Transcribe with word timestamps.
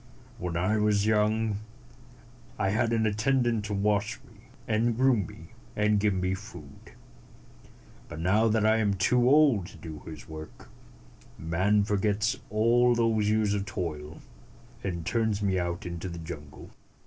When 0.39 0.57
I 0.57 0.77
was 0.77 1.05
young, 1.05 1.59
I 2.57 2.69
137 2.69 2.73
had 2.73 2.91
an 2.93 3.05
attendant 3.05 3.65
to 3.65 3.75
wash 3.75 4.19
me, 4.23 4.45
and 4.67 4.97
groom 4.97 5.27
me, 5.27 5.49
and 5.75 5.99
give 5.99 6.15
me 6.15 6.29
my 6.29 6.33
food. 6.33 6.93
But 8.09 8.19
now 8.19 8.47
that 8.47 8.65
I 8.65 8.77
am 8.77 8.95
too 8.95 9.29
old 9.29 9.67
to 9.67 9.77
do 9.77 9.99
his 10.07 10.27
work, 10.27 10.69
man 11.37 11.83
forgets 11.83 12.35
all 12.49 12.95
those 12.95 13.29
years 13.29 13.53
of 13.53 13.65
toil, 13.67 14.19
and 14.83 15.05
turns 15.05 15.43
me 15.43 15.59
out 15.59 15.85
into 15.85 16.09
the 16.09 16.17
jungle." 16.17 16.71